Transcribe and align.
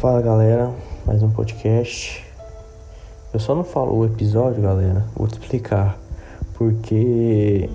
Fala 0.00 0.22
galera, 0.22 0.70
mais 1.04 1.24
um 1.24 1.30
podcast. 1.30 2.24
Eu 3.34 3.40
só 3.40 3.52
não 3.52 3.64
falo 3.64 3.98
o 3.98 4.06
episódio, 4.06 4.62
galera, 4.62 5.04
vou 5.16 5.26
te 5.26 5.32
explicar. 5.32 5.98
Porque 6.54 7.68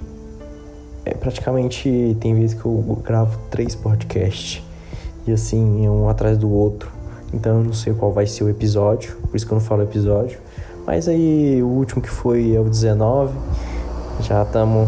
é 1.03 1.13
praticamente 1.15 2.15
tem 2.21 2.33
vezes 2.33 2.53
que 2.57 2.65
eu 2.65 3.01
gravo 3.03 3.37
três 3.51 3.75
podcasts 3.75 4.63
e 5.27 5.33
assim, 5.33 5.85
um 5.89 6.07
atrás 6.07 6.37
do 6.37 6.49
outro. 6.49 6.89
Então 7.33 7.57
eu 7.57 7.63
não 7.65 7.73
sei 7.73 7.93
qual 7.93 8.13
vai 8.13 8.25
ser 8.25 8.45
o 8.45 8.49
episódio, 8.49 9.17
por 9.17 9.35
isso 9.35 9.45
que 9.45 9.51
eu 9.51 9.57
não 9.57 9.65
falo 9.65 9.83
episódio. 9.83 10.39
Mas 10.87 11.09
aí 11.09 11.61
o 11.61 11.67
último 11.67 12.01
que 12.01 12.09
foi 12.09 12.55
é 12.55 12.59
o 12.59 12.69
19. 12.69 13.33
Já 14.21 14.43
estamos 14.43 14.87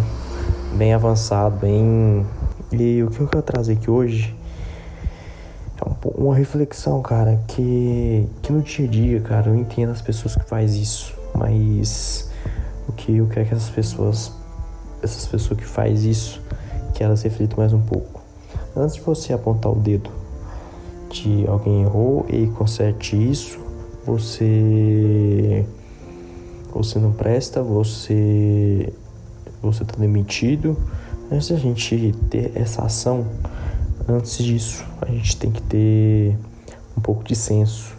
bem 0.78 0.94
avançado, 0.94 1.58
bem. 1.58 2.26
E 2.72 3.04
o 3.04 3.10
que 3.10 3.20
eu 3.20 3.28
quero 3.28 3.44
trazer 3.44 3.74
aqui 3.74 3.92
hoje 3.92 4.34
uma 6.14 6.36
reflexão, 6.36 7.02
cara, 7.02 7.40
que, 7.48 8.28
que 8.42 8.52
no 8.52 8.62
dia 8.62 8.86
a 8.86 8.90
dia, 8.90 9.22
cara, 9.22 9.50
eu 9.50 9.56
entendo 9.56 9.92
as 9.92 10.02
pessoas 10.02 10.36
que 10.36 10.44
faz 10.44 10.76
isso, 10.76 11.18
mas 11.34 12.30
o 12.88 12.92
que 12.92 13.18
eu 13.18 13.28
quero 13.28 13.48
que 13.48 13.54
essas 13.56 13.70
pessoas, 13.70 14.32
essas 15.02 15.26
pessoas 15.26 15.60
que 15.60 15.66
faz 15.66 16.04
isso, 16.04 16.42
que 16.94 17.04
elas 17.04 17.24
reflitam 17.24 17.58
mais 17.58 17.74
um 17.74 17.82
pouco. 17.82 18.22
Antes 18.76 18.96
de 18.96 19.02
você 19.02 19.34
apontar 19.34 19.72
o 19.72 19.76
dedo 19.76 20.10
de 21.10 21.48
alguém 21.48 21.82
errou 21.82 22.26
e 22.30 22.48
conserte 22.48 23.16
isso, 23.16 23.60
você 24.06 25.66
você 26.72 27.00
não 27.00 27.14
presta, 27.14 27.64
você 27.64 28.94
você 29.62 29.84
tá 29.84 29.96
demitido. 29.98 30.78
Antes 31.32 31.50
da 31.50 31.56
gente 31.56 32.14
ter 32.30 32.52
essa 32.54 32.84
ação, 32.84 33.26
antes 34.08 34.38
disso, 34.38 34.86
a 35.02 35.08
gente 35.08 35.38
tem 35.38 35.52
que 35.52 35.62
ter 35.62 36.38
um 36.98 37.02
pouco 37.02 37.24
de 37.24 37.36
senso 37.36 37.96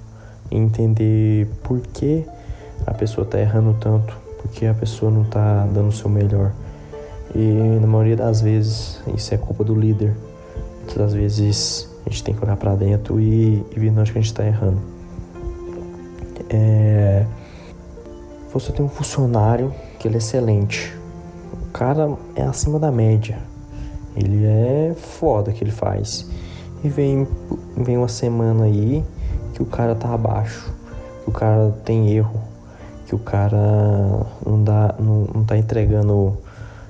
e 0.51 0.57
entender 0.57 1.49
por 1.63 1.81
que 1.81 2.25
a 2.87 2.95
pessoa 2.95 3.27
tá 3.27 3.39
errando 3.39 3.77
tanto, 3.81 4.17
por 4.41 4.51
que 4.51 4.67
a 4.67 4.75
pessoa 4.75 5.11
não 5.11 5.25
tá 5.25 5.67
dando 5.67 5.89
o 5.89 5.93
seu 5.93 6.09
melhor. 6.09 6.53
E 7.35 7.79
na 7.81 7.87
maioria 7.87 8.17
das 8.17 8.41
vezes 8.41 9.01
isso 9.15 9.35
é 9.35 9.37
culpa 9.37 9.65
do 9.65 9.75
líder. 9.75 10.15
Muitas 10.79 10.97
das 10.97 11.15
vezes 11.15 11.89
a 12.07 12.11
gente 12.11 12.23
tem 12.23 12.35
que 12.35 12.45
olhar 12.45 12.57
para 12.57 12.75
dentro 12.75 13.21
e, 13.21 13.65
e 13.75 13.81
ver 13.81 13.91
onde 13.91 14.13
que 14.13 14.19
a 14.19 14.21
gente 14.21 14.31
está 14.31 14.47
errando. 14.47 14.81
É, 16.49 17.27
você 18.53 18.73
tem 18.73 18.85
um 18.85 18.89
funcionário 18.89 19.75
que 19.99 20.07
ele 20.07 20.15
é 20.15 20.19
excelente. 20.19 20.97
O 21.53 21.71
cara 21.73 22.17
é 22.35 22.43
acima 22.43 22.79
da 22.79 22.91
média. 22.93 23.39
Ele 24.17 24.45
é 24.45 24.95
foda 24.97 25.53
que 25.53 25.63
ele 25.63 25.71
faz. 25.71 26.27
E 26.83 26.89
vem, 26.89 27.27
vem 27.77 27.99
uma 27.99 28.09
semana 28.09 28.65
aí 28.65 29.05
que 29.55 29.63
o 29.63 29.67
cara 29.67 29.95
tá 29.95 30.13
abaixo. 30.13 30.73
Que 31.25 31.31
o 31.31 31.33
cara 31.33 31.75
tem 31.85 32.11
erro. 32.13 32.41
Que 33.07 33.15
o 33.15 33.19
cara 33.19 33.57
não, 34.45 34.65
dá, 34.65 34.95
não, 34.99 35.27
não 35.35 35.45
tá 35.45 35.57
entregando 35.57 36.37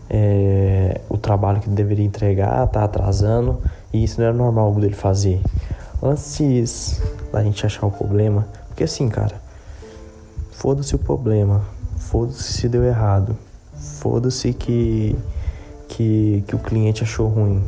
é, 0.08 1.00
o 1.08 1.18
trabalho 1.18 1.60
que 1.60 1.68
deveria 1.68 2.04
entregar, 2.04 2.66
tá 2.68 2.84
atrasando. 2.84 3.60
E 3.92 4.04
isso 4.04 4.20
não 4.20 4.28
era 4.28 4.36
normal 4.36 4.72
dele 4.74 4.94
fazer. 4.94 5.40
Antes 6.02 7.00
da 7.32 7.42
gente 7.42 7.64
achar 7.66 7.86
o 7.86 7.90
problema. 7.90 8.46
Porque 8.68 8.84
assim, 8.84 9.08
cara. 9.08 9.40
Foda-se 10.52 10.94
o 10.94 10.98
problema. 10.98 11.62
Foda-se 11.96 12.52
se 12.52 12.68
deu 12.68 12.84
errado. 12.84 13.36
Foda-se 13.74 14.52
que, 14.52 15.16
que, 15.96 16.44
que 16.46 16.54
o 16.54 16.58
cliente 16.58 17.02
achou 17.02 17.26
ruim. 17.26 17.62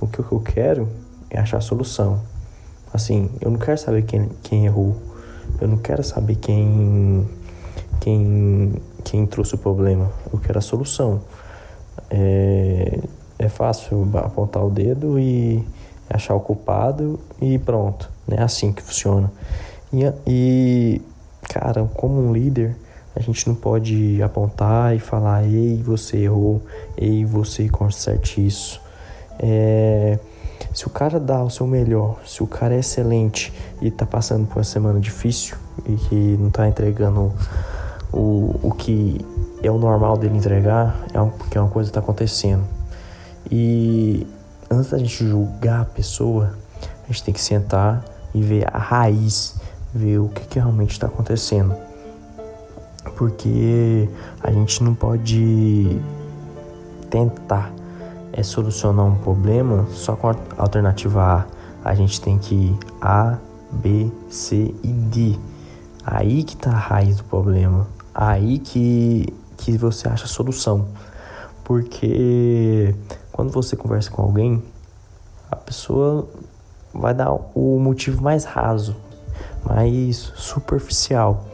O 0.00 0.06
que 0.06 0.20
eu 0.20 0.40
quero 0.40 0.88
é 1.28 1.40
achar 1.40 1.58
a 1.58 1.60
solução. 1.60 2.20
Assim, 2.94 3.28
eu 3.40 3.50
não 3.50 3.58
quero 3.58 3.76
saber 3.76 4.02
quem, 4.02 4.28
quem 4.44 4.66
errou. 4.66 4.96
Eu 5.60 5.66
não 5.66 5.76
quero 5.76 6.04
saber 6.04 6.36
quem, 6.36 7.28
quem, 8.00 8.74
quem 9.02 9.26
trouxe 9.26 9.56
o 9.56 9.58
problema. 9.58 10.08
Eu 10.32 10.38
quero 10.38 10.58
a 10.58 10.62
solução. 10.62 11.20
É, 12.08 13.00
é 13.40 13.48
fácil 13.48 14.08
apontar 14.14 14.64
o 14.64 14.70
dedo 14.70 15.18
e 15.18 15.66
achar 16.08 16.36
o 16.36 16.40
culpado 16.40 17.18
e 17.42 17.58
pronto. 17.58 18.08
É 18.30 18.40
assim 18.40 18.72
que 18.72 18.82
funciona. 18.82 19.32
E, 19.92 20.04
e 20.24 21.02
cara, 21.48 21.84
como 21.92 22.20
um 22.20 22.32
líder, 22.32 22.76
a 23.18 23.20
gente 23.20 23.48
não 23.48 23.54
pode 23.56 24.22
apontar 24.22 24.94
e 24.94 25.00
falar: 25.00 25.44
ei, 25.44 25.82
você 25.82 26.18
errou, 26.18 26.62
ei, 26.96 27.24
você 27.24 27.68
conserte 27.68 28.46
isso. 28.46 28.80
É, 29.40 30.18
se 30.72 30.86
o 30.86 30.90
cara 30.90 31.18
dá 31.18 31.42
o 31.42 31.50
seu 31.50 31.66
melhor, 31.66 32.20
se 32.24 32.44
o 32.44 32.46
cara 32.46 32.74
é 32.76 32.78
excelente 32.78 33.52
e 33.82 33.90
tá 33.90 34.06
passando 34.06 34.46
por 34.46 34.58
uma 34.58 34.64
semana 34.64 35.00
difícil 35.00 35.56
e 35.84 35.96
que 35.96 36.14
não 36.14 36.48
tá 36.48 36.68
entregando 36.68 37.32
o, 38.12 38.54
o 38.62 38.72
que 38.72 39.20
é 39.62 39.70
o 39.70 39.78
normal 39.78 40.16
dele 40.16 40.38
entregar, 40.38 41.04
é 41.12 41.20
um, 41.20 41.30
porque 41.30 41.58
uma 41.58 41.68
coisa 41.68 41.90
tá 41.90 41.98
acontecendo. 41.98 42.62
E 43.50 44.24
antes 44.70 44.90
da 44.90 44.98
gente 44.98 45.26
julgar 45.26 45.80
a 45.80 45.84
pessoa, 45.84 46.52
a 47.02 47.12
gente 47.12 47.24
tem 47.24 47.34
que 47.34 47.40
sentar 47.40 48.04
e 48.32 48.40
ver 48.42 48.64
a 48.72 48.78
raiz, 48.78 49.56
ver 49.92 50.18
o 50.18 50.28
que, 50.28 50.42
que 50.42 50.58
realmente 50.60 50.92
está 50.92 51.08
acontecendo 51.08 51.87
porque 53.16 54.08
a 54.42 54.50
gente 54.50 54.82
não 54.82 54.94
pode 54.94 56.00
tentar 57.10 57.72
é, 58.32 58.42
solucionar 58.42 59.06
um 59.06 59.16
problema 59.16 59.86
só 59.90 60.14
com 60.14 60.28
a 60.28 60.36
alternativa 60.56 61.22
A. 61.22 61.46
A 61.84 61.94
gente 61.94 62.20
tem 62.20 62.38
que 62.38 62.54
ir 62.54 62.78
A, 63.00 63.38
B, 63.72 64.10
C 64.28 64.74
e 64.82 64.88
D. 64.88 65.38
Aí 66.04 66.42
que 66.42 66.56
tá 66.56 66.70
a 66.70 66.78
raiz 66.78 67.16
do 67.16 67.24
problema. 67.24 67.86
Aí 68.14 68.58
que, 68.58 69.26
que 69.56 69.76
você 69.76 70.08
acha 70.08 70.24
a 70.24 70.28
solução. 70.28 70.86
Porque 71.64 72.94
quando 73.32 73.52
você 73.52 73.76
conversa 73.76 74.10
com 74.10 74.22
alguém, 74.22 74.62
a 75.50 75.56
pessoa 75.56 76.28
vai 76.92 77.14
dar 77.14 77.30
o 77.32 77.78
motivo 77.78 78.22
mais 78.22 78.44
raso, 78.44 78.96
mais 79.64 80.32
superficial. 80.34 81.46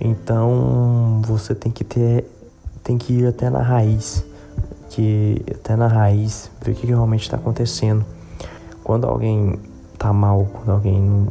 Então 0.00 1.20
você 1.26 1.54
tem 1.54 1.70
que 1.70 1.84
ter, 1.84 2.24
tem 2.82 2.96
que 2.96 3.12
ir 3.12 3.26
até 3.26 3.50
na 3.50 3.60
raiz, 3.60 4.24
que 4.88 5.42
até 5.50 5.76
na 5.76 5.86
raiz 5.86 6.50
ver 6.62 6.72
o 6.72 6.74
que 6.74 6.86
realmente 6.86 7.22
está 7.22 7.36
acontecendo. 7.36 8.04
Quando 8.82 9.06
alguém 9.06 9.58
tá 9.98 10.10
mal, 10.10 10.48
quando 10.50 10.70
alguém 10.70 10.98
não, 10.98 11.28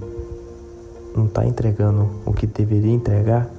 não 1.16 1.28
tá 1.28 1.46
entregando 1.48 2.10
o 2.26 2.32
que 2.32 2.46
deveria 2.46 2.94
entregar, 2.94 3.50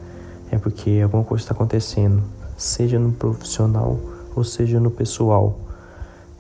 é 0.53 0.59
porque 0.59 1.01
alguma 1.03 1.25
coisa 1.25 1.43
está 1.43 1.55
acontecendo, 1.55 2.23
seja 2.57 2.99
no 2.99 3.11
profissional 3.11 3.99
ou 4.37 4.45
seja 4.45 4.79
no 4.79 4.93
pessoal. 4.93 5.59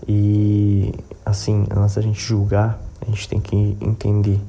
E 0.07 0.95
assim, 1.27 1.67
antes 1.77 1.97
da 1.97 2.03
gente 2.03 2.21
julgar, 2.21 2.81
a 3.01 3.05
gente 3.07 3.29
tem 3.29 3.41
que 3.41 3.77
entender 3.81 4.41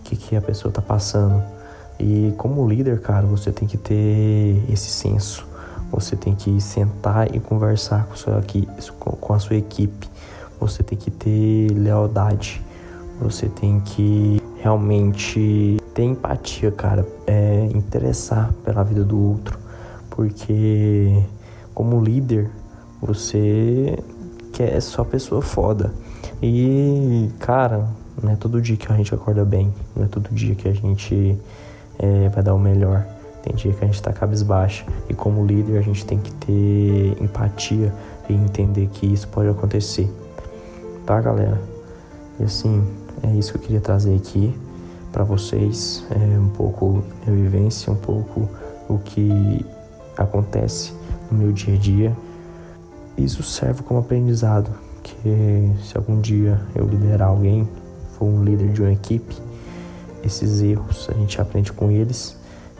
o 0.00 0.02
que, 0.04 0.16
que 0.16 0.36
a 0.36 0.42
pessoa 0.42 0.68
está 0.68 0.82
passando 0.82 1.53
e 1.98 2.34
como 2.36 2.68
líder, 2.68 3.00
cara, 3.00 3.26
você 3.26 3.52
tem 3.52 3.66
que 3.68 3.76
ter 3.76 4.62
esse 4.68 4.90
senso. 4.90 5.46
Você 5.90 6.16
tem 6.16 6.34
que 6.34 6.60
sentar 6.60 7.34
e 7.34 7.38
conversar 7.38 8.06
com, 8.06 8.16
sua, 8.16 8.42
com 9.00 9.32
a 9.32 9.38
sua 9.38 9.56
equipe. 9.56 10.08
Você 10.58 10.82
tem 10.82 10.98
que 10.98 11.10
ter 11.10 11.68
lealdade. 11.72 12.60
Você 13.20 13.48
tem 13.48 13.80
que 13.80 14.42
realmente 14.60 15.80
ter 15.94 16.02
empatia, 16.02 16.72
cara. 16.72 17.06
É 17.26 17.68
interessar 17.72 18.52
pela 18.64 18.82
vida 18.82 19.04
do 19.04 19.18
outro. 19.18 19.58
Porque 20.10 21.22
como 21.74 22.02
líder, 22.02 22.50
você 23.00 23.96
quer 24.52 24.80
só 24.80 25.04
pessoa 25.04 25.42
foda. 25.42 25.92
E, 26.42 27.30
cara, 27.38 27.88
não 28.20 28.32
é 28.32 28.36
todo 28.36 28.60
dia 28.60 28.76
que 28.76 28.90
a 28.90 28.96
gente 28.96 29.14
acorda 29.14 29.44
bem. 29.44 29.72
Não 29.94 30.04
é 30.04 30.08
todo 30.08 30.28
dia 30.34 30.54
que 30.54 30.68
a 30.68 30.72
gente 30.72 31.38
é, 31.98 32.28
vai 32.28 32.42
dar 32.42 32.54
o 32.54 32.58
melhor. 32.58 33.04
Tem 33.42 33.54
dia 33.54 33.72
que 33.72 33.84
a 33.84 33.86
gente 33.86 34.02
tá 34.02 34.12
cabisbaixo 34.12 34.86
e 35.08 35.14
como 35.14 35.44
líder 35.44 35.78
a 35.78 35.82
gente 35.82 36.04
tem 36.06 36.18
que 36.18 36.32
ter 36.32 37.22
empatia 37.22 37.92
e 38.28 38.32
entender 38.32 38.88
que 38.92 39.06
isso 39.06 39.28
pode 39.28 39.48
acontecer. 39.48 40.10
Tá, 41.04 41.20
galera? 41.20 41.60
E 42.40 42.44
assim, 42.44 42.82
é 43.22 43.30
isso 43.34 43.52
que 43.52 43.58
eu 43.58 43.62
queria 43.62 43.80
trazer 43.80 44.16
aqui 44.16 44.54
para 45.12 45.22
vocês, 45.22 46.04
é 46.10 46.38
um 46.38 46.48
pouco 46.48 47.04
a 47.26 47.30
vivência, 47.30 47.92
um 47.92 47.96
pouco 47.96 48.48
o 48.88 48.98
que 48.98 49.64
acontece 50.16 50.92
no 51.30 51.38
meu 51.38 51.52
dia 51.52 51.74
a 51.74 51.78
dia. 51.78 52.16
Isso 53.16 53.42
serve 53.42 53.82
como 53.84 54.00
aprendizado, 54.00 54.70
que 55.02 55.72
se 55.84 55.96
algum 55.96 56.20
dia 56.20 56.60
eu 56.74 56.86
liderar 56.86 57.28
alguém, 57.28 57.68
for 58.18 58.24
um 58.24 58.42
líder 58.42 58.72
de 58.72 58.82
uma 58.82 58.92
equipe, 58.92 59.36
esses 60.26 60.62
erros, 60.62 61.08
a 61.10 61.14
gente 61.14 61.40
aprende 61.40 61.72
com 61.72 61.90
eles 61.90 62.36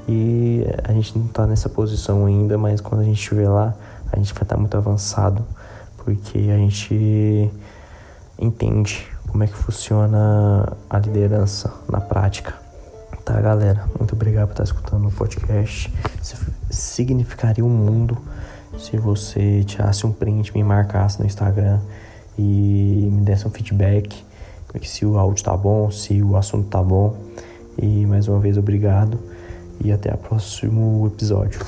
e 0.08 0.64
a 0.84 0.92
gente 0.92 1.18
não 1.18 1.26
está 1.26 1.46
nessa 1.46 1.68
posição 1.68 2.26
ainda, 2.26 2.58
mas 2.58 2.80
quando 2.80 3.00
a 3.00 3.04
gente 3.04 3.18
estiver 3.18 3.48
lá, 3.48 3.74
a 4.12 4.16
gente 4.16 4.32
vai 4.32 4.42
estar 4.42 4.54
tá 4.54 4.60
muito 4.60 4.76
avançado, 4.76 5.44
porque 5.98 6.38
a 6.38 6.56
gente 6.56 7.50
entende 8.38 9.06
como 9.28 9.42
é 9.42 9.46
que 9.46 9.54
funciona 9.54 10.72
a 10.88 10.98
liderança 10.98 11.72
na 11.90 12.00
prática. 12.00 12.54
Tá, 13.24 13.40
galera? 13.40 13.88
Muito 13.98 14.14
obrigado 14.14 14.48
por 14.48 14.52
estar 14.52 14.64
escutando 14.64 15.08
o 15.08 15.10
podcast. 15.10 15.92
Significaria 16.70 17.64
um 17.64 17.70
mundo 17.70 18.18
se 18.78 18.96
você 18.98 19.64
tirasse 19.64 20.06
um 20.06 20.12
print, 20.12 20.52
me 20.52 20.62
marcasse 20.62 21.18
no 21.20 21.26
Instagram 21.26 21.80
e 22.38 23.08
me 23.10 23.22
desse 23.22 23.46
um 23.46 23.50
feedback 23.50 24.24
se 24.82 25.06
o 25.06 25.18
áudio 25.18 25.44
tá 25.44 25.56
bom, 25.56 25.90
se 25.90 26.22
o 26.22 26.36
assunto 26.36 26.68
tá 26.68 26.82
bom. 26.82 27.16
E 27.80 28.06
mais 28.06 28.28
uma 28.28 28.38
vez 28.38 28.56
obrigado 28.56 29.18
e 29.82 29.92
até 29.92 30.12
o 30.12 30.18
próximo 30.18 31.06
episódio. 31.06 31.60